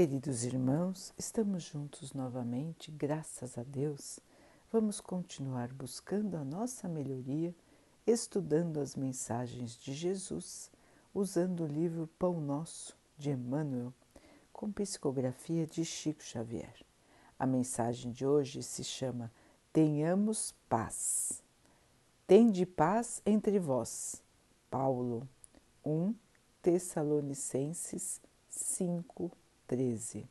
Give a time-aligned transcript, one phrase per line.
[0.00, 4.20] Queridos irmãos, estamos juntos novamente, graças a Deus.
[4.70, 7.52] Vamos continuar buscando a nossa melhoria,
[8.06, 10.70] estudando as mensagens de Jesus,
[11.12, 13.92] usando o livro Pão Nosso de Emmanuel,
[14.52, 16.76] com psicografia de Chico Xavier.
[17.36, 19.32] A mensagem de hoje se chama
[19.72, 21.42] Tenhamos paz.
[22.24, 24.22] Tende paz entre vós.
[24.70, 25.28] Paulo
[25.84, 26.14] 1
[26.62, 29.32] Tessalonicenses 5
[29.68, 30.28] 13.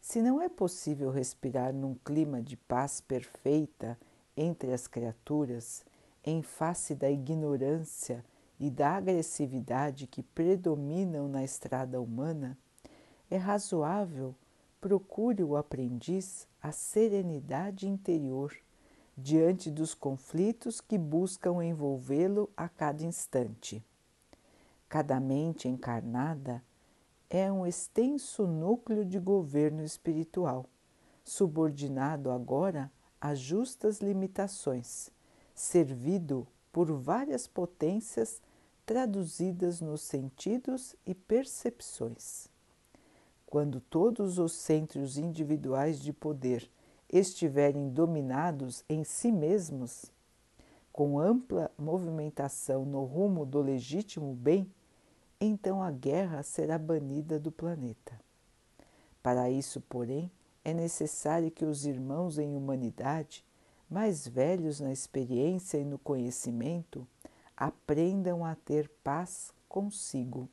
[0.00, 3.98] Se não é possível respirar num clima de paz perfeita
[4.36, 5.84] entre as criaturas,
[6.24, 8.24] em face da ignorância
[8.58, 12.56] e da agressividade que predominam na estrada humana,
[13.30, 14.34] é razoável
[14.80, 18.54] procure o aprendiz a serenidade interior
[19.16, 23.84] diante dos conflitos que buscam envolvê-lo a cada instante.
[24.88, 26.62] Cada mente encarnada
[27.30, 30.66] é um extenso núcleo de governo espiritual,
[31.22, 35.10] subordinado agora a justas limitações,
[35.54, 38.40] servido por várias potências
[38.86, 42.48] traduzidas nos sentidos e percepções.
[43.44, 46.70] Quando todos os centros individuais de poder
[47.10, 50.10] estiverem dominados em si mesmos,
[50.92, 54.70] com ampla movimentação no rumo do legítimo bem,
[55.40, 58.18] então a guerra será banida do planeta.
[59.22, 60.30] Para isso, porém,
[60.64, 63.44] é necessário que os irmãos em humanidade,
[63.88, 67.06] mais velhos na experiência e no conhecimento,
[67.56, 70.48] aprendam a ter paz consigo.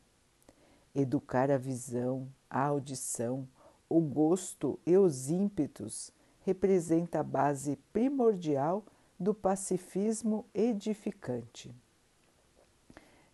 [0.94, 3.48] Educar a visão, a audição,
[3.90, 6.12] o gosto e os ímpetos
[6.42, 8.86] representa a base primordial
[9.20, 11.74] do pacifismo edificante.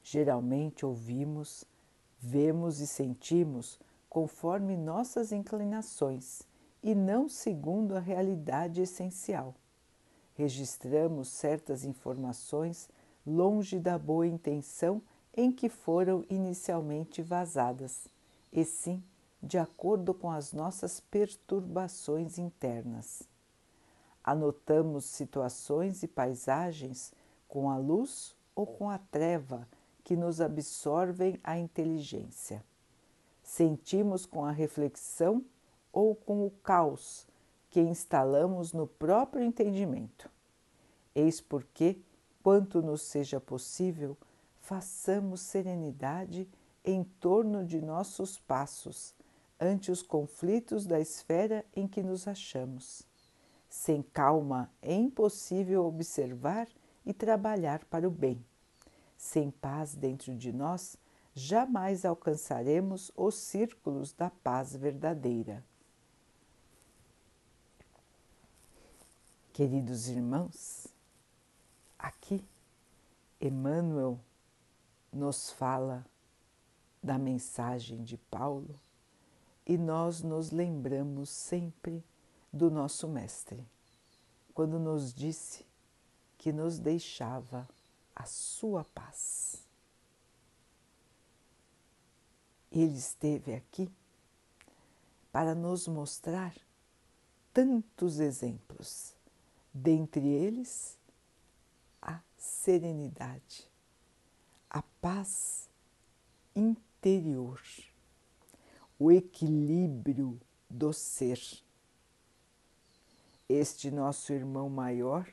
[0.04, 1.64] Geralmente ouvimos,
[2.20, 6.42] vemos e sentimos conforme nossas inclinações
[6.84, 9.54] e não segundo a realidade essencial.
[10.34, 12.90] Registramos certas informações
[13.25, 15.02] longe da boa intenção
[15.36, 18.08] em que foram inicialmente vazadas,
[18.52, 19.04] e sim
[19.42, 23.24] de acordo com as nossas perturbações internas.
[24.24, 27.12] Anotamos situações e paisagens
[27.48, 29.68] com a luz ou com a treva
[30.12, 32.62] que nos absorvem a inteligência.
[33.42, 35.42] Sentimos com a reflexão
[35.90, 37.26] ou com o caos
[37.70, 40.30] que instalamos no próprio entendimento.
[41.16, 42.02] Eis porque,
[42.44, 44.18] quanto nos seja possível,
[44.60, 46.46] façamos serenidade
[46.84, 49.16] em torno de nossos passos
[49.58, 53.08] ante os conflitos da esfera em que nos achamos.
[53.70, 56.68] Sem calma é impossível observar
[57.06, 58.44] e trabalhar para o bem.
[59.22, 60.98] Sem paz dentro de nós,
[61.36, 65.64] jamais alcançaremos os círculos da paz verdadeira.
[69.54, 70.88] Queridos irmãos,
[72.00, 72.44] aqui
[73.40, 74.20] Emmanuel
[75.14, 76.04] nos fala
[77.02, 78.74] da mensagem de Paulo
[79.68, 82.04] e nós nos lembramos sempre
[82.52, 83.64] do nosso Mestre,
[84.52, 85.64] quando nos disse
[86.40, 87.70] que nos deixava
[88.16, 89.68] a sua paz.
[92.72, 93.92] Ele esteve aqui
[95.32, 96.56] para nos mostrar
[97.54, 99.14] tantos exemplos,
[99.74, 100.98] dentre eles
[102.02, 103.70] a serenidade,
[104.70, 105.70] a paz
[106.56, 107.62] interior,
[108.98, 110.40] o equilíbrio
[110.70, 111.42] do ser.
[113.50, 115.28] Este nosso irmão maior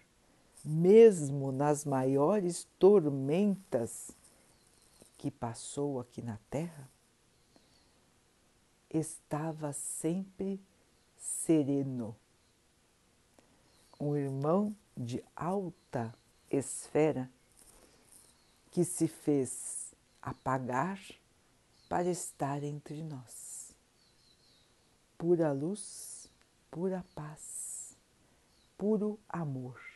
[0.68, 4.10] mesmo nas maiores tormentas
[5.16, 6.86] que passou aqui na Terra,
[8.90, 10.60] estava sempre
[11.16, 12.14] sereno.
[13.98, 16.14] Um irmão de alta
[16.50, 17.30] esfera
[18.70, 21.00] que se fez apagar
[21.88, 23.74] para estar entre nós.
[25.16, 26.30] Pura luz,
[26.70, 27.96] pura paz,
[28.76, 29.87] puro amor.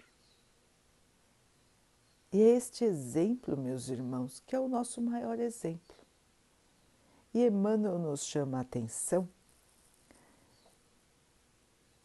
[2.33, 5.97] E é este exemplo, meus irmãos, que é o nosso maior exemplo.
[7.35, 9.29] E Emmanuel nos chama a atenção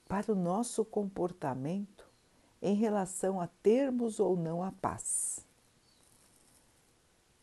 [0.07, 2.05] para o nosso comportamento
[2.61, 5.45] em relação a termos ou não a paz.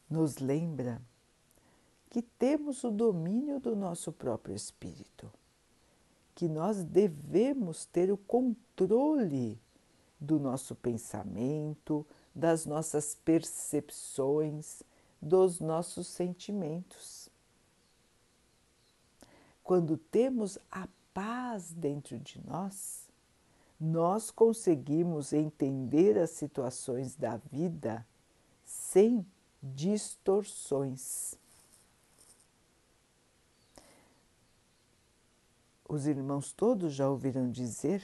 [0.09, 1.01] Nos lembra
[2.11, 5.31] que temos o domínio do nosso próprio espírito,
[6.35, 9.59] que nós devemos ter o controle
[10.21, 14.83] do nosso pensamento, das nossas percepções,
[15.21, 17.31] dos nossos sentimentos.
[19.65, 23.09] quando temos a paz dentro de nós,
[23.81, 28.07] nós conseguimos entender as situações da vida
[28.65, 29.27] sem
[29.63, 31.35] distorções.
[35.89, 38.03] Os irmãos todos já ouviram dizer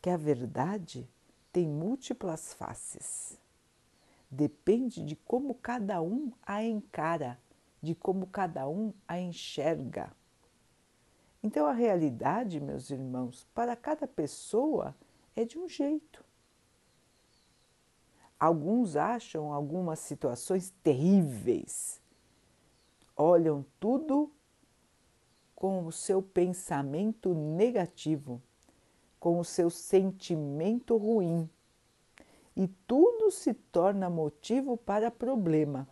[0.00, 1.08] que a verdade
[1.52, 3.38] tem múltiplas faces.
[4.30, 7.38] Depende de como cada um a encara,
[7.82, 10.10] de como cada um a enxerga.
[11.42, 14.94] Então, a realidade, meus irmãos, para cada pessoa
[15.36, 16.24] é de um jeito.
[18.38, 22.00] Alguns acham algumas situações terríveis,
[23.16, 24.32] olham tudo
[25.54, 28.42] com o seu pensamento negativo,
[29.22, 31.48] com o seu sentimento ruim,
[32.56, 35.86] e tudo se torna motivo para problema.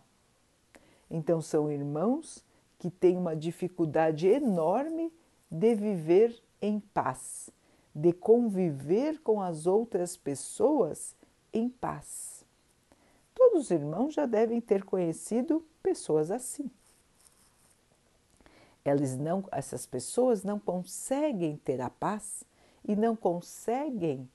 [1.09, 2.43] Então, são irmãos
[2.77, 5.13] que têm uma dificuldade enorme
[5.49, 7.49] de viver em paz,
[7.95, 11.15] de conviver com as outras pessoas
[11.53, 12.43] em paz.
[13.33, 16.69] Todos os irmãos já devem ter conhecido pessoas assim.
[18.83, 22.43] Elas não, essas pessoas não conseguem ter a paz
[22.83, 24.29] e não conseguem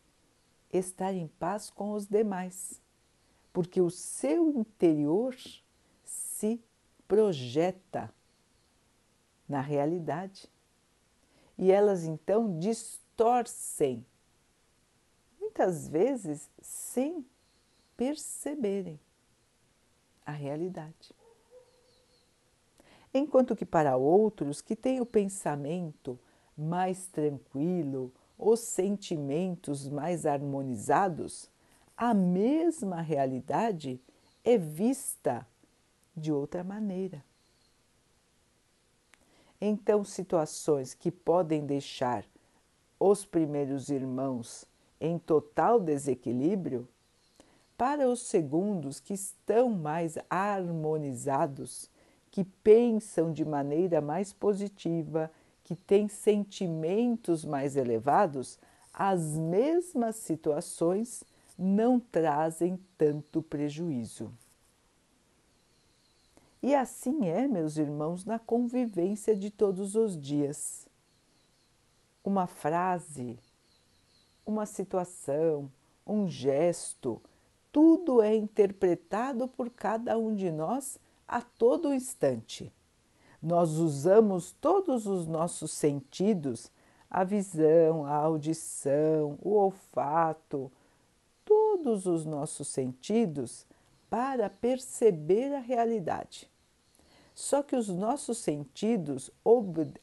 [0.72, 2.81] estar em paz com os demais,
[3.52, 5.34] porque o seu interior
[6.04, 6.60] se
[7.06, 8.12] projeta
[9.48, 10.50] na realidade
[11.58, 14.04] e elas então distorcem,
[15.40, 17.25] muitas vezes sem
[17.96, 19.00] perceberem
[20.25, 21.14] a realidade.
[23.14, 26.19] Enquanto que para outros que têm o pensamento
[26.56, 31.50] mais tranquilo, os sentimentos mais harmonizados,
[31.96, 34.00] a mesma realidade
[34.44, 35.46] é vista
[36.16, 37.24] de outra maneira.
[39.60, 42.24] Então, situações que podem deixar
[43.00, 44.66] os primeiros irmãos
[45.00, 46.88] em total desequilíbrio,
[47.76, 51.90] para os segundos que estão mais harmonizados,
[52.30, 55.30] que pensam de maneira mais positiva,
[55.66, 58.56] que têm sentimentos mais elevados,
[58.94, 61.24] as mesmas situações
[61.58, 64.32] não trazem tanto prejuízo.
[66.62, 70.86] E assim é, meus irmãos, na convivência de todos os dias.
[72.22, 73.36] Uma frase,
[74.46, 75.69] uma situação,
[76.06, 77.20] um gesto,
[77.72, 80.96] tudo é interpretado por cada um de nós
[81.26, 82.72] a todo instante.
[83.42, 86.70] Nós usamos todos os nossos sentidos,
[87.10, 90.70] a visão, a audição, o olfato,
[91.44, 93.66] todos os nossos sentidos
[94.10, 96.50] para perceber a realidade.
[97.34, 99.30] Só que os nossos sentidos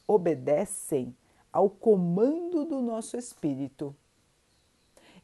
[0.06, 1.14] obedecem
[1.52, 3.94] ao comando do nosso espírito.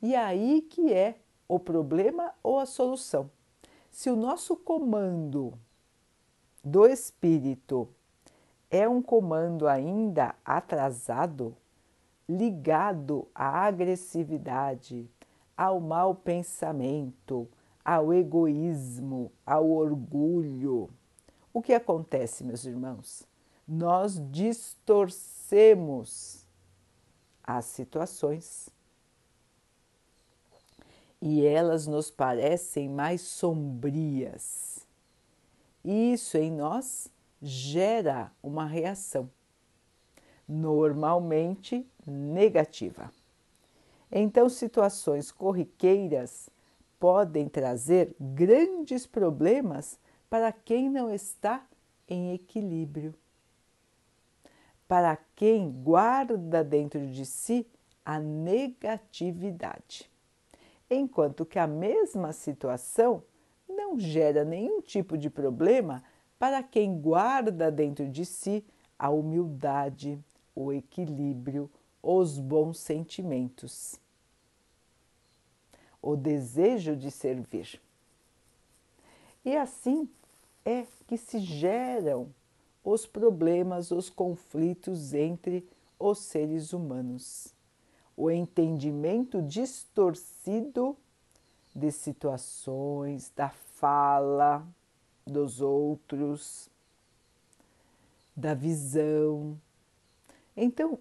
[0.03, 3.31] E aí que é o problema ou a solução.
[3.91, 5.55] Se o nosso comando
[6.65, 7.89] do espírito
[8.71, 11.57] é um comando ainda atrasado,
[12.29, 15.11] ligado à agressividade,
[15.57, 17.49] ao mau pensamento,
[17.85, 20.89] ao egoísmo, ao orgulho,
[21.53, 23.27] o que acontece, meus irmãos?
[23.67, 26.47] Nós distorcemos
[27.43, 28.71] as situações
[31.21, 34.87] e elas nos parecem mais sombrias.
[35.85, 37.11] Isso em nós
[37.41, 39.31] gera uma reação,
[40.49, 43.11] normalmente negativa.
[44.11, 46.51] Então, situações corriqueiras
[46.99, 51.65] podem trazer grandes problemas para quem não está
[52.09, 53.15] em equilíbrio,
[54.87, 57.67] para quem guarda dentro de si
[58.05, 60.11] a negatividade,
[60.91, 63.23] enquanto que a mesma situação
[63.69, 66.03] não gera nenhum tipo de problema
[66.41, 68.65] para quem guarda dentro de si
[68.99, 70.19] a humildade,
[70.55, 71.71] o equilíbrio,
[72.03, 74.01] os bons sentimentos,
[76.01, 77.79] o desejo de servir.
[79.45, 80.09] E assim
[80.65, 82.35] é que se geram
[82.83, 85.69] os problemas, os conflitos entre
[85.99, 87.55] os seres humanos.
[88.17, 90.97] O entendimento distorcido
[91.75, 94.67] de situações, da fala
[95.31, 96.69] dos outros,
[98.37, 99.59] da visão.
[100.57, 100.99] Então,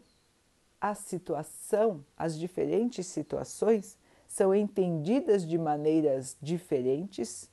[0.80, 7.50] a situação, as diferentes situações são entendidas de maneiras diferentes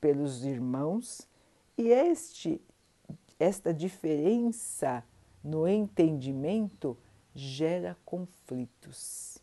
[0.00, 1.26] pelos irmãos
[1.78, 2.60] e este
[3.40, 5.02] esta diferença
[5.42, 6.96] no entendimento,
[7.34, 9.38] gera conflitos.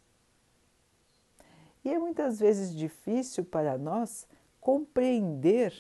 [1.84, 4.27] E é muitas vezes difícil para nós
[4.62, 5.74] compreender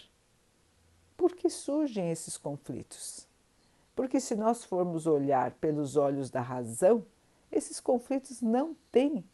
[1.27, 3.27] por que surgem esses conflitos.
[3.93, 7.05] Porque se nós formos olhar pelos olhos da razão,
[7.51, 9.25] esses conflitos não têm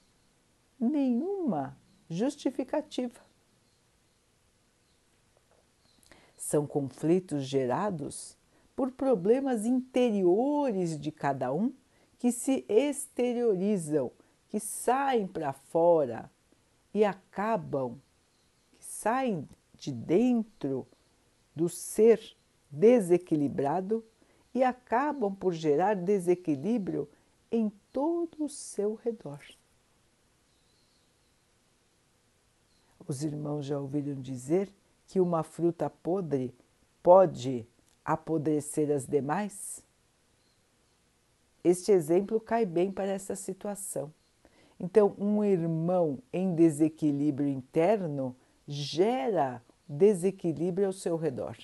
[0.80, 1.78] nenhuma
[2.10, 3.20] justificativa.
[6.36, 8.36] São conflitos gerados
[8.76, 11.72] por problemas interiores de cada um
[12.18, 14.12] que se exteriorizam,
[14.50, 16.28] que saem para fora
[16.92, 18.02] e acabam,
[18.72, 20.88] que saem de dentro
[21.56, 22.36] do ser
[22.70, 24.04] desequilibrado
[24.54, 27.10] e acabam por gerar desequilíbrio
[27.52, 29.40] em todo o seu redor.
[33.08, 34.70] Os irmãos já ouviram dizer
[35.08, 36.54] que uma fruta podre
[37.02, 37.68] pode
[38.04, 39.84] apodrecer as demais?
[41.64, 44.12] Este exemplo cai bem para essa situação.
[44.80, 48.36] Então, um irmão em desequilíbrio interno
[48.68, 51.58] gera desequilíbrio ao seu redor.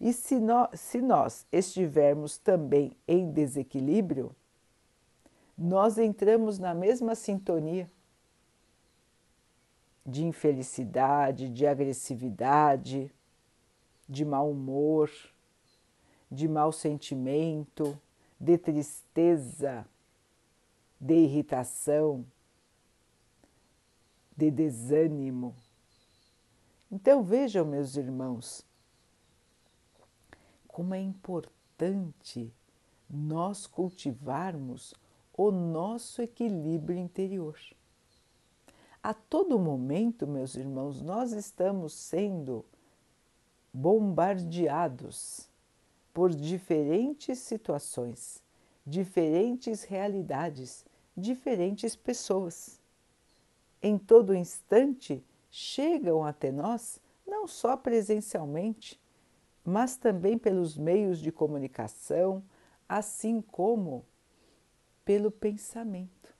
[0.00, 4.34] E se nós, se nós estivermos também em desequilíbrio,
[5.56, 7.90] nós entramos na mesma sintonia
[10.06, 13.12] de infelicidade, de agressividade,
[14.08, 15.10] de mau humor,
[16.30, 18.00] de mau sentimento,
[18.40, 19.86] de tristeza,
[20.98, 22.24] de irritação,
[24.34, 25.54] de desânimo.
[26.90, 28.64] Então vejam, meus irmãos,
[30.66, 32.52] como é importante
[33.08, 34.94] nós cultivarmos
[35.36, 37.58] o nosso equilíbrio interior.
[39.02, 42.64] A todo momento, meus irmãos, nós estamos sendo
[43.72, 45.48] bombardeados
[46.12, 48.42] por diferentes situações,
[48.84, 50.84] diferentes realidades,
[51.16, 52.80] diferentes pessoas.
[53.82, 59.00] Em todo instante chegam até nós, não só presencialmente,
[59.64, 62.42] mas também pelos meios de comunicação,
[62.88, 64.04] assim como
[65.04, 66.34] pelo pensamento.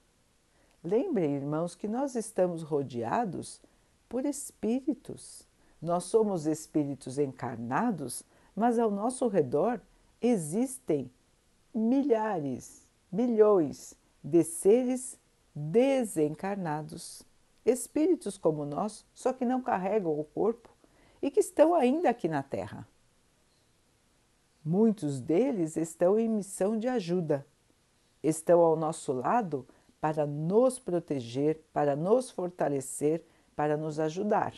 [0.82, 3.60] Lembrem, irmãos, que nós estamos rodeados
[4.08, 5.46] por espíritos.
[5.80, 8.24] Nós somos espíritos encarnados,
[8.56, 9.80] mas ao nosso redor
[10.20, 11.10] existem
[11.74, 15.18] milhares, milhões de seres
[15.54, 17.22] desencarnados,
[17.64, 20.68] espíritos como nós, só que não carregam o corpo
[21.20, 22.86] e que estão ainda aqui na Terra.
[24.64, 27.46] Muitos deles estão em missão de ajuda,
[28.22, 29.66] estão ao nosso lado
[30.00, 33.22] para nos proteger, para nos fortalecer,
[33.54, 34.54] para nos ajudar.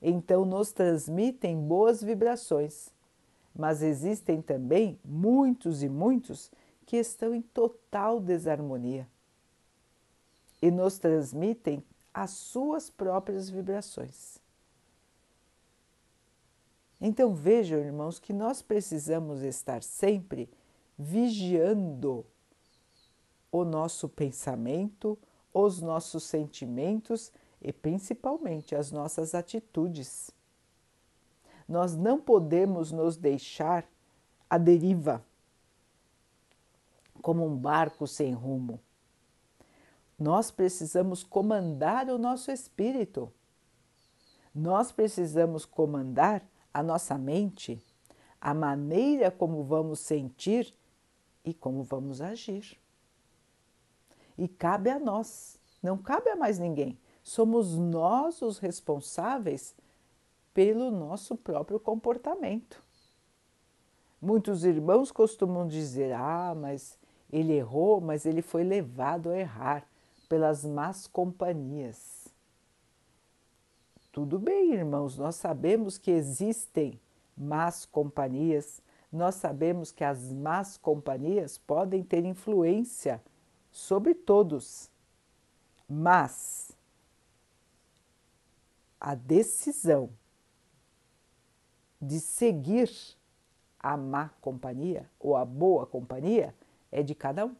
[0.00, 2.92] Então, nos transmitem boas vibrações.
[3.54, 6.50] Mas existem também muitos e muitos
[6.86, 9.08] que estão em total desarmonia
[10.60, 11.82] e nos transmitem
[12.22, 14.38] as suas próprias vibrações.
[17.00, 20.50] Então vejam, irmãos, que nós precisamos estar sempre
[20.98, 22.26] vigiando
[23.52, 25.16] o nosso pensamento,
[25.54, 27.32] os nossos sentimentos
[27.62, 30.32] e principalmente as nossas atitudes.
[31.68, 33.88] Nós não podemos nos deixar
[34.50, 35.24] à deriva,
[37.22, 38.80] como um barco sem rumo.
[40.18, 43.32] Nós precisamos comandar o nosso espírito.
[44.52, 46.42] Nós precisamos comandar
[46.74, 47.80] a nossa mente,
[48.40, 50.74] a maneira como vamos sentir
[51.44, 52.76] e como vamos agir.
[54.36, 56.98] E cabe a nós, não cabe a mais ninguém.
[57.22, 59.76] Somos nós os responsáveis
[60.52, 62.82] pelo nosso próprio comportamento.
[64.20, 66.98] Muitos irmãos costumam dizer: ah, mas
[67.30, 69.86] ele errou, mas ele foi levado a errar
[70.28, 72.28] pelas más companhias.
[74.12, 77.00] Tudo bem, irmãos, nós sabemos que existem
[77.36, 78.82] más companhias,
[79.12, 83.22] nós sabemos que as más companhias podem ter influência
[83.70, 84.90] sobre todos,
[85.88, 86.72] mas
[89.00, 90.10] a decisão
[92.00, 92.90] de seguir
[93.78, 96.54] a má companhia ou a boa companhia
[96.90, 97.56] é de cada um.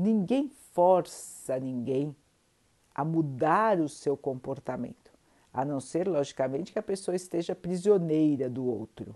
[0.00, 2.16] Ninguém força ninguém
[2.94, 5.12] a mudar o seu comportamento,
[5.52, 9.14] a não ser, logicamente, que a pessoa esteja prisioneira do outro.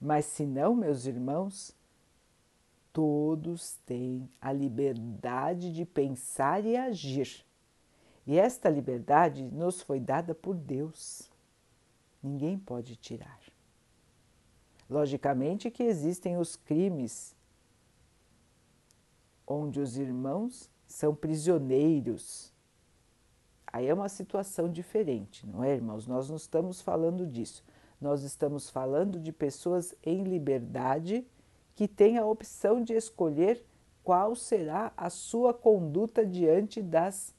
[0.00, 1.76] Mas se não, meus irmãos,
[2.92, 7.44] todos têm a liberdade de pensar e agir.
[8.24, 11.28] E esta liberdade nos foi dada por Deus.
[12.22, 13.40] Ninguém pode tirar.
[14.88, 17.34] Logicamente que existem os crimes
[19.46, 22.52] onde os irmãos são prisioneiros.
[23.66, 26.06] Aí é uma situação diferente, não é, irmãos?
[26.06, 27.64] Nós não estamos falando disso.
[28.00, 31.26] Nós estamos falando de pessoas em liberdade
[31.74, 33.64] que têm a opção de escolher
[34.02, 37.34] qual será a sua conduta diante das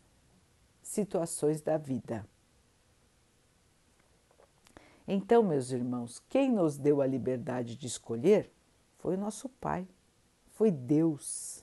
[0.82, 2.26] situações da vida.
[5.08, 8.50] Então, meus irmãos, quem nos deu a liberdade de escolher
[8.98, 9.88] foi o nosso Pai,
[10.52, 11.63] foi Deus.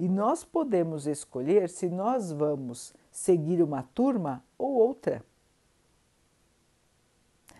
[0.00, 5.22] E nós podemos escolher se nós vamos seguir uma turma ou outra.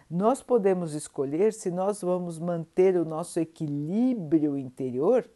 [0.08, 5.28] Nós podemos escolher se nós vamos manter o nosso equilíbrio interior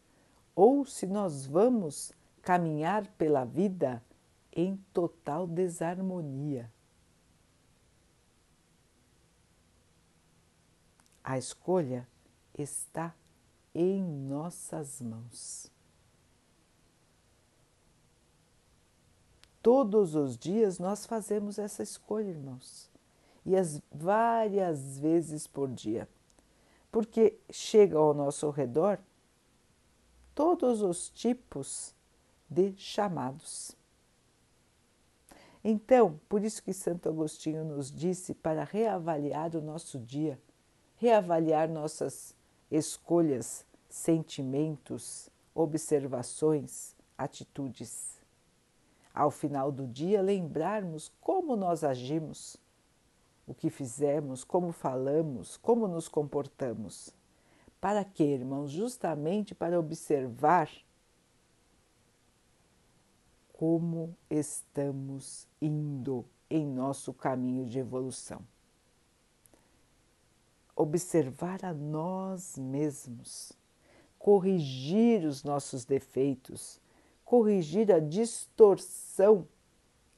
[0.56, 4.02] ou se nós vamos caminhar pela vida
[4.50, 6.72] em total desarmonia.
[11.22, 12.08] A escolha
[12.56, 13.14] está
[13.74, 15.73] em nossas mãos.
[19.64, 22.90] Todos os dias nós fazemos essa escolha, irmãos,
[23.46, 26.06] e as várias vezes por dia,
[26.92, 28.98] porque chega ao nosso redor
[30.34, 31.94] todos os tipos
[32.46, 33.74] de chamados.
[35.64, 40.38] Então, por isso que Santo Agostinho nos disse para reavaliar o nosso dia,
[40.96, 42.36] reavaliar nossas
[42.70, 48.13] escolhas, sentimentos, observações, atitudes
[49.14, 52.56] ao final do dia, lembrarmos como nós agimos,
[53.46, 57.14] o que fizemos, como falamos, como nos comportamos.
[57.80, 58.70] Para quê, irmãos?
[58.70, 60.68] Justamente para observar
[63.52, 68.40] como estamos indo em nosso caminho de evolução.
[70.74, 73.52] Observar a nós mesmos,
[74.18, 76.80] corrigir os nossos defeitos
[77.24, 79.48] corrigir a distorção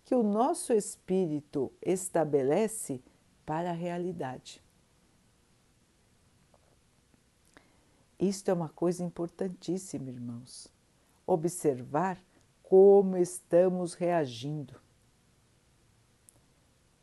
[0.04, 3.02] que o nosso espírito estabelece
[3.44, 4.62] para a realidade.
[8.18, 10.68] Isto é uma coisa importantíssima, irmãos.
[11.26, 12.22] Observar
[12.62, 14.80] como estamos reagindo.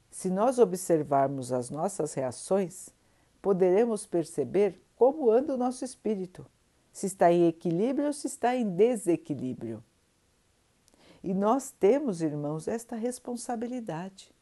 [0.09, 2.89] Se nós observarmos as nossas reações,
[3.41, 6.45] poderemos perceber como anda o nosso espírito,
[6.91, 9.83] se está em equilíbrio ou se está em desequilíbrio.
[11.23, 14.33] E nós temos, irmãos, esta responsabilidade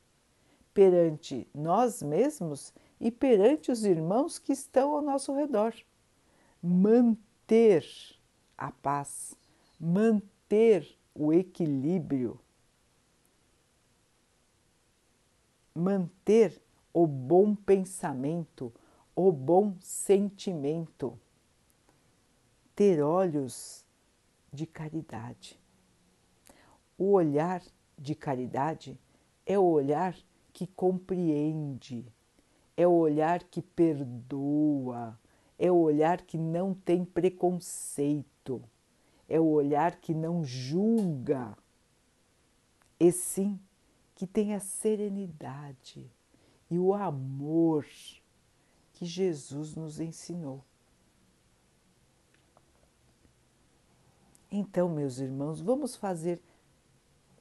[0.73, 5.75] perante nós mesmos e perante os irmãos que estão ao nosso redor.
[6.61, 7.85] Manter
[8.57, 9.35] a paz,
[9.79, 12.39] manter o equilíbrio,
[15.75, 16.59] manter
[16.93, 18.73] o bom pensamento,
[19.15, 21.19] o bom sentimento,
[22.75, 23.85] ter olhos
[24.51, 25.60] de caridade.
[27.01, 27.63] O olhar
[27.97, 28.95] de caridade
[29.43, 30.15] é o olhar
[30.53, 32.05] que compreende,
[32.77, 35.19] é o olhar que perdoa,
[35.57, 38.61] é o olhar que não tem preconceito,
[39.27, 41.57] é o olhar que não julga,
[42.99, 43.59] e sim
[44.13, 46.07] que tem a serenidade
[46.69, 47.83] e o amor
[48.93, 50.63] que Jesus nos ensinou.
[54.51, 56.39] Então, meus irmãos, vamos fazer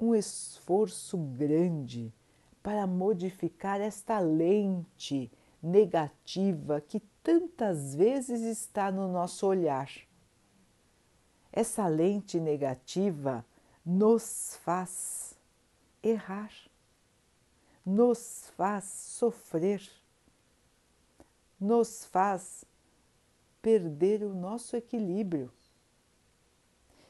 [0.01, 2.13] um esforço grande
[2.63, 5.31] para modificar esta lente
[5.63, 9.91] negativa que tantas vezes está no nosso olhar.
[11.53, 13.45] Essa lente negativa
[13.85, 15.39] nos faz
[16.03, 16.53] errar,
[17.85, 19.83] nos faz sofrer,
[21.59, 22.65] nos faz
[23.61, 25.53] perder o nosso equilíbrio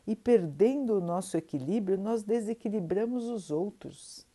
[0.07, 4.27] e perdendo o nosso equilíbrio, nós desequilibramos os outros.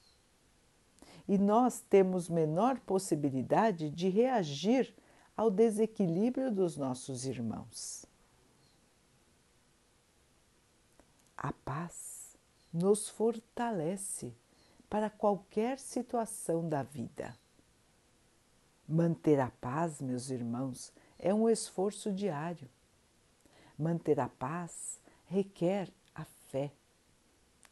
[1.27, 4.93] E nós temos menor possibilidade de reagir
[5.35, 8.05] ao desequilíbrio dos nossos irmãos.
[11.35, 12.37] A paz
[12.71, 14.33] nos fortalece
[14.89, 17.35] para qualquer situação da vida.
[18.87, 22.69] Manter a paz, meus irmãos, é um esforço diário.
[23.77, 26.71] Manter a paz requer a fé,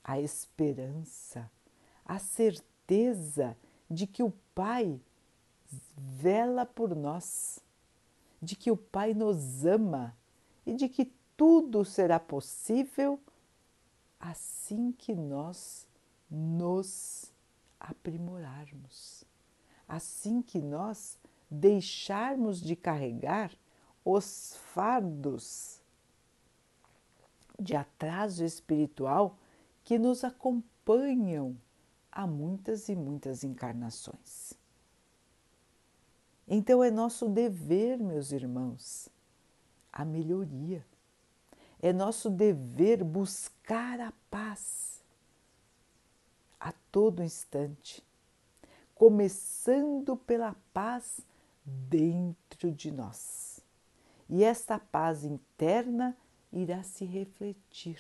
[0.04, 1.50] a esperança,
[2.06, 3.58] a certeza
[3.90, 5.00] de que o Pai
[5.98, 7.60] vela por nós,
[8.42, 10.16] de que o Pai nos ama
[10.66, 13.20] e de que tudo será possível
[14.20, 15.88] assim que nós
[16.30, 17.32] nos
[17.80, 19.24] aprimorarmos,
[19.88, 21.18] assim que nós
[21.50, 23.52] deixarmos de carregar
[24.06, 25.83] os fardos
[27.64, 29.38] de atraso espiritual
[29.84, 31.58] que nos acompanham
[32.12, 34.54] há muitas e muitas encarnações.
[36.48, 39.10] Então é nosso dever, meus irmãos,
[39.92, 40.86] a melhoria.
[41.82, 45.04] É nosso dever buscar a paz
[46.60, 48.02] a todo instante,
[48.96, 51.20] começando pela paz
[51.66, 53.60] dentro de nós.
[54.30, 56.16] E esta paz interna
[56.54, 58.00] irá se refletir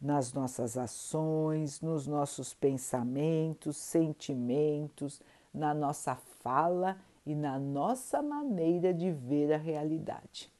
[0.00, 5.20] nas nossas ações, nos nossos pensamentos, sentimentos,
[5.52, 10.50] na nossa fala e na nossa maneira de ver a realidade.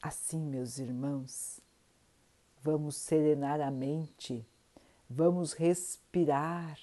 [0.00, 1.60] Assim, meus irmãos,
[2.62, 4.46] vamos serenar a mente,
[5.10, 6.78] vamos respirar.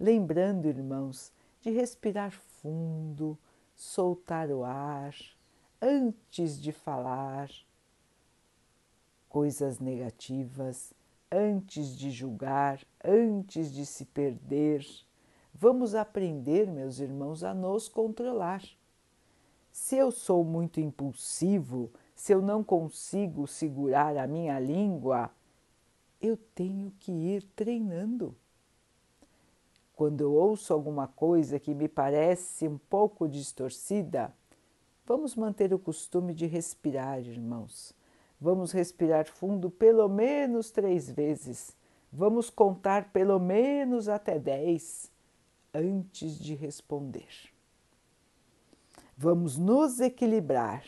[0.00, 3.38] Lembrando, irmãos, de respirar fundo,
[3.74, 5.14] soltar o ar
[5.84, 7.50] antes de falar
[9.28, 10.94] coisas negativas,
[11.30, 14.82] antes de julgar, antes de se perder.
[15.52, 18.64] Vamos aprender, meus irmãos, a nos controlar.
[19.70, 25.30] Se eu sou muito impulsivo, se eu não consigo segurar a minha língua,
[26.18, 28.34] eu tenho que ir treinando.
[29.94, 34.34] Quando eu ouço alguma coisa que me parece um pouco distorcida,
[35.06, 37.94] vamos manter o costume de respirar, irmãos.
[38.40, 41.76] Vamos respirar fundo pelo menos três vezes.
[42.12, 45.10] Vamos contar pelo menos até dez
[45.72, 47.28] antes de responder.
[49.16, 50.84] Vamos nos equilibrar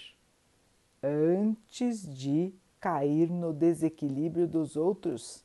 [1.02, 5.44] antes de cair no desequilíbrio dos outros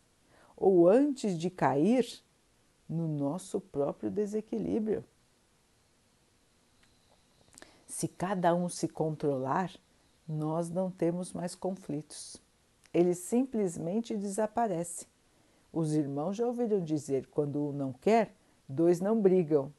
[0.55, 2.05] ou antes de cair
[2.87, 5.03] no nosso próprio desequilíbrio.
[7.91, 9.69] Se cada um se controlar,
[10.25, 12.37] nós não temos mais conflitos.
[12.93, 15.05] Ele simplesmente desaparece.
[15.73, 18.33] Os irmãos já ouviram dizer: quando um não quer,
[18.67, 19.73] dois não brigam.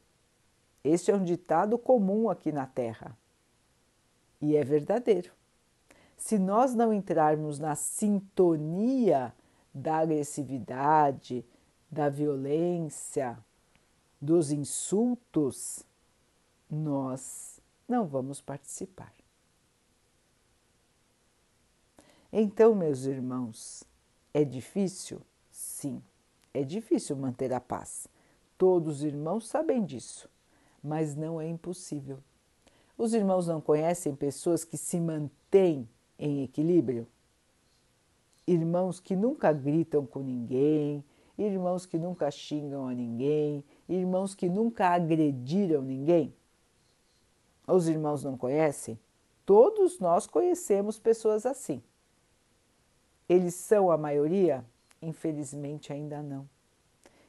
[0.85, 3.16] Este é um ditado comum aqui na Terra.
[4.42, 5.33] E é verdadeiro.
[6.14, 9.35] Se nós não entrarmos na sintonia
[9.72, 11.42] da agressividade,
[11.90, 13.38] da violência,
[14.20, 15.83] dos insultos,
[16.70, 17.51] nós
[17.92, 19.12] não vamos participar.
[22.33, 23.85] Então, meus irmãos,
[24.33, 25.20] é difícil?
[25.50, 26.02] Sim,
[26.55, 28.09] é difícil manter a paz.
[28.57, 30.26] Todos os irmãos sabem disso,
[30.83, 32.18] mas não é impossível.
[32.96, 35.87] Os irmãos não conhecem pessoas que se mantêm
[36.18, 37.07] em equilíbrio?
[38.46, 41.05] Irmãos que nunca gritam com ninguém,
[41.37, 46.35] irmãos que nunca xingam a ninguém, irmãos que nunca agrediram ninguém?
[47.66, 48.98] Os irmãos não conhecem?
[49.44, 51.83] Todos nós conhecemos pessoas assim.
[53.29, 54.64] Eles são a maioria?
[55.01, 56.48] Infelizmente, ainda não.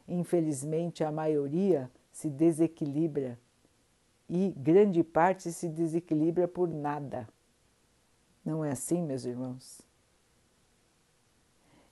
[0.08, 3.40] Infelizmente, a maioria se desequilibra
[4.30, 7.28] e grande parte se desequilibra por nada.
[8.44, 9.82] Não é assim, meus irmãos?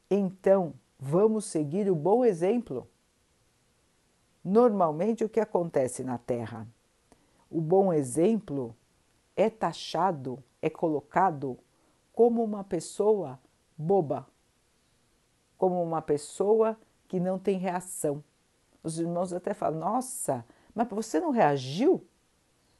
[0.09, 2.87] Então, vamos seguir o bom exemplo.
[4.43, 6.67] Normalmente, o que acontece na Terra?
[7.51, 8.73] O bom exemplo
[9.35, 11.59] é taxado, é colocado
[12.13, 13.37] como uma pessoa
[13.77, 14.25] boba,
[15.57, 18.23] como uma pessoa que não tem reação.
[18.81, 22.07] Os irmãos até falam: Nossa, mas você não reagiu?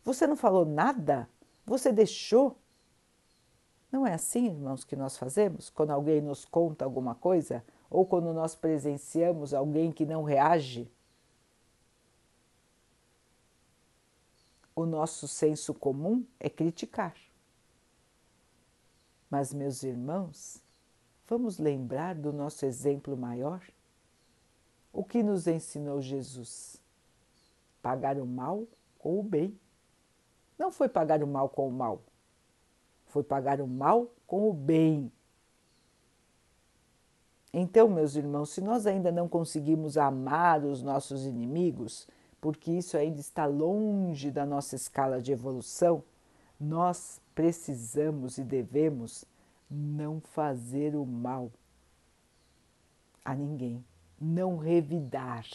[0.05, 1.27] Você não falou nada?
[1.65, 2.57] Você deixou?
[3.91, 8.34] Não é assim, irmãos, que nós fazemos quando alguém nos conta alguma coisa ou quando
[8.34, 10.89] nós presenciamos alguém que não reage?
[14.75, 17.15] O nosso senso comum é criticar.
[19.29, 20.62] Mas, meus irmãos,
[21.27, 23.62] vamos lembrar do nosso exemplo maior?
[24.91, 26.81] O que nos ensinou Jesus?
[27.81, 28.67] Pagar o mal
[28.99, 29.57] com o bem.
[30.57, 32.03] Não foi pagar o mal com o mal,
[33.07, 35.12] foi pagar o mal com o bem.
[37.53, 42.07] Então, meus irmãos, se nós ainda não conseguimos amar os nossos inimigos,
[42.41, 46.04] porque isso ainda está longe da nossa escala de evolução,
[46.60, 49.23] nós precisamos e devemos
[49.69, 51.51] não fazer o mal
[53.23, 53.86] a ninguém,
[54.19, 55.45] não revidar.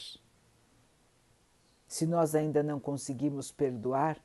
[1.88, 4.18] Se nós ainda não conseguimos perdoar,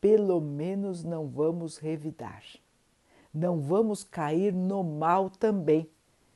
[0.00, 2.42] pelo menos não vamos revidar.
[3.32, 5.88] Não vamos cair no mal também.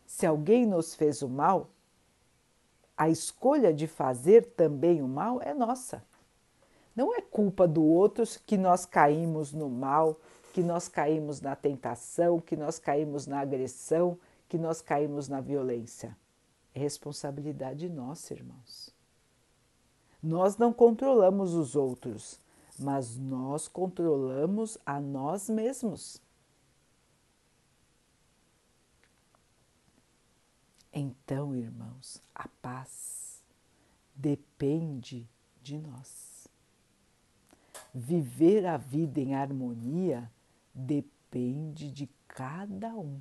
[0.07, 1.69] Se alguém nos fez o mal,
[2.97, 6.03] a escolha de fazer também o mal é nossa.
[6.95, 10.19] Não é culpa do outro que nós caímos no mal,
[10.55, 16.17] que nós caímos na tentação, que nós caímos na agressão, que nós caímos na violência.
[16.75, 18.95] É responsabilidade nossa, irmãos.
[20.23, 22.41] Nós não controlamos os outros,
[22.79, 26.21] mas nós controlamos a nós mesmos.
[30.99, 33.43] Então, irmãos, a paz
[34.15, 35.29] depende
[35.63, 36.49] de nós.
[37.95, 40.33] Viver a vida em harmonia
[40.73, 43.21] depende de cada um.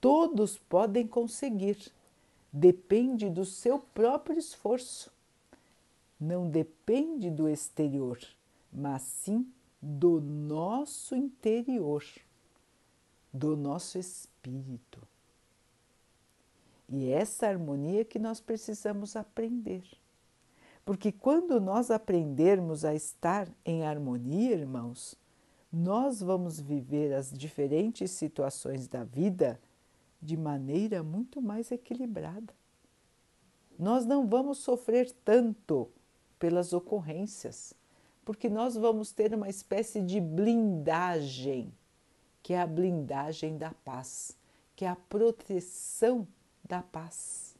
[0.00, 1.92] Todos podem conseguir,
[2.50, 5.12] depende do seu próprio esforço.
[6.18, 8.18] Não depende do exterior,
[8.72, 9.46] mas sim
[9.80, 12.02] do nosso interior,
[13.30, 15.06] do nosso espírito.
[16.90, 19.84] E essa harmonia que nós precisamos aprender.
[20.84, 25.16] Porque quando nós aprendermos a estar em harmonia, irmãos,
[25.72, 29.60] nós vamos viver as diferentes situações da vida
[30.20, 32.52] de maneira muito mais equilibrada.
[33.78, 35.88] Nós não vamos sofrer tanto
[36.40, 37.72] pelas ocorrências,
[38.24, 41.72] porque nós vamos ter uma espécie de blindagem,
[42.42, 44.36] que é a blindagem da paz,
[44.74, 46.26] que é a proteção
[46.70, 47.56] da paz.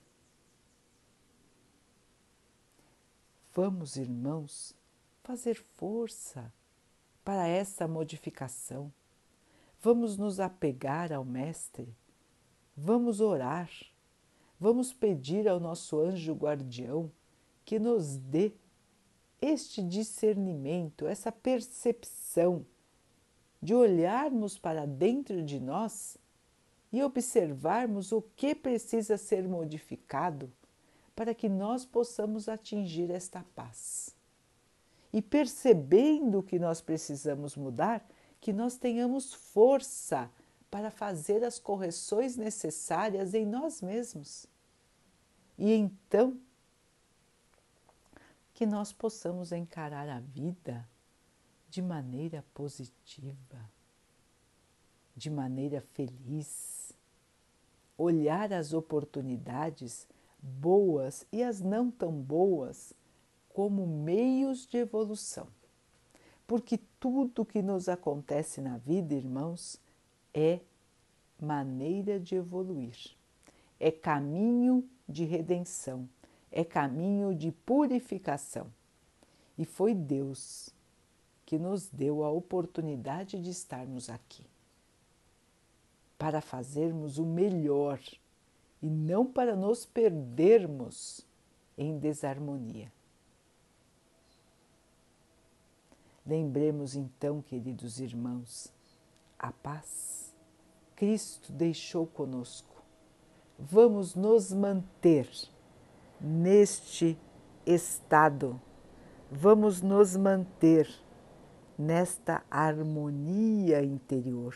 [3.53, 4.73] Vamos, irmãos,
[5.25, 6.55] fazer força
[7.25, 8.93] para essa modificação.
[9.83, 11.93] Vamos nos apegar ao Mestre,
[12.77, 13.69] vamos orar,
[14.61, 17.11] vamos pedir ao nosso anjo guardião
[17.65, 18.53] que nos dê
[19.43, 22.65] este discernimento, essa percepção
[23.61, 26.17] de olharmos para dentro de nós
[26.93, 30.53] e observarmos o que precisa ser modificado
[31.15, 34.17] para que nós possamos atingir esta paz.
[35.13, 38.07] E percebendo o que nós precisamos mudar,
[38.41, 40.31] que nós tenhamos força
[40.71, 44.47] para fazer as correções necessárias em nós mesmos.
[45.59, 46.39] E então,
[48.55, 50.89] que nós possamos encarar a vida
[51.69, 53.71] de maneira positiva,
[55.17, 56.80] de maneira feliz
[58.01, 60.09] olhar as oportunidades
[60.43, 62.95] boas e as não tão boas
[63.51, 65.47] como meios de evolução.
[66.47, 69.79] Porque tudo que nos acontece na vida, irmãos,
[70.33, 70.61] é
[71.39, 73.15] maneira de evoluir,
[73.79, 76.09] é caminho de redenção,
[76.51, 78.67] é caminho de purificação.
[79.59, 80.71] E foi Deus
[81.45, 84.50] que nos deu a oportunidade de estarmos aqui
[86.21, 87.99] para fazermos o melhor
[88.83, 91.27] e não para nos perdermos
[91.79, 92.93] em desarmonia.
[96.27, 98.71] Lembremos então, queridos irmãos,
[99.39, 100.35] a paz
[100.95, 102.85] Cristo deixou conosco.
[103.59, 105.27] Vamos nos manter
[106.21, 107.19] neste
[107.65, 108.61] estado,
[109.31, 110.87] vamos nos manter
[111.79, 114.55] nesta harmonia interior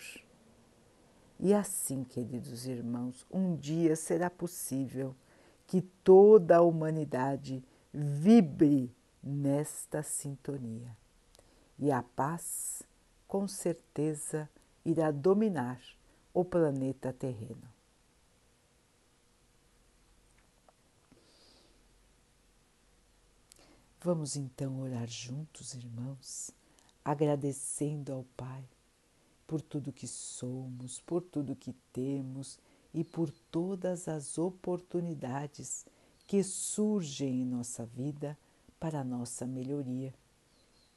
[1.45, 5.15] e assim, queridos irmãos, um dia será possível
[5.67, 8.91] que toda a humanidade vibre
[9.23, 10.97] nesta sintonia.
[11.79, 12.83] E a paz,
[13.29, 14.49] com certeza,
[14.87, 15.79] irá dominar
[16.33, 17.69] o planeta terreno.
[24.01, 26.51] Vamos então orar juntos, irmãos,
[27.05, 28.65] agradecendo ao Pai
[29.47, 32.59] por tudo que somos, por tudo que temos
[32.93, 35.87] e por todas as oportunidades
[36.27, 38.39] que surgem em nossa vida
[38.79, 40.15] para a nossa melhoria.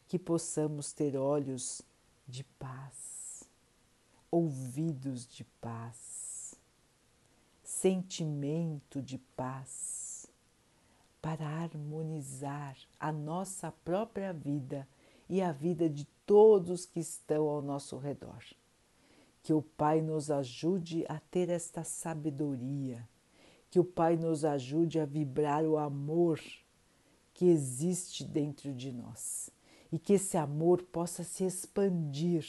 [0.07, 1.81] Que possamos ter olhos
[2.27, 3.43] de paz,
[4.31, 6.55] ouvidos de paz,
[7.63, 10.27] sentimento de paz,
[11.21, 14.87] para harmonizar a nossa própria vida
[15.29, 18.43] e a vida de todos que estão ao nosso redor.
[19.43, 23.07] Que o Pai nos ajude a ter esta sabedoria,
[23.69, 26.39] que o Pai nos ajude a vibrar o amor
[27.33, 29.49] que existe dentro de nós
[29.91, 32.45] e que esse amor possa se expandir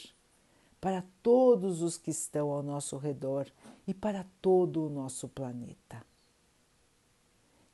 [0.81, 3.47] para todos os que estão ao nosso redor
[3.85, 6.08] e para todo o nosso planeta.